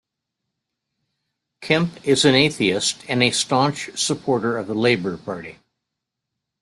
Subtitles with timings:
[1.61, 5.59] Kemp is an atheist and a staunch supporter of the Labour Party.